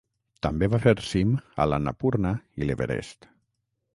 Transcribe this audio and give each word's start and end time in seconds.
També 0.45 0.69
va 0.73 0.79
fer 0.85 0.93
cim 1.09 1.35
a 1.65 1.69
l'Annapurna 1.73 2.33
i 2.63 2.69
l'Everest. 2.69 3.29